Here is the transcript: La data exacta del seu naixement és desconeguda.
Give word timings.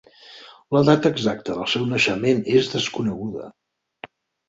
La 0.75 0.81
data 0.87 1.11
exacta 1.17 1.59
del 1.59 1.69
seu 1.75 1.87
naixement 1.91 2.43
és 2.59 2.73
desconeguda. 2.75 3.49